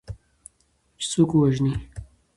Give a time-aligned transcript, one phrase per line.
[0.99, 1.73] چې څوک ووژني